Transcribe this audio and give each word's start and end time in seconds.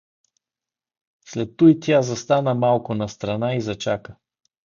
След 1.25 1.57
туй 1.57 1.79
тя 1.79 2.01
застана 2.01 2.55
малко 2.55 2.93
настрана 2.95 3.55
и 3.55 3.61
зачака. 3.61 4.15